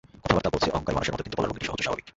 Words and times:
কথাবার্তা 0.23 0.53
বলছে 0.53 0.69
অহঙ্কারী 0.75 0.95
মানুষের 0.97 1.13
মতো, 1.13 1.23
কিন্তু 1.25 1.37
বলার 1.37 1.49
ভঙ্গিটি 1.51 1.67
সহজ 1.67 1.79
ও 1.79 1.83
স্বাভাবিক। 1.85 2.05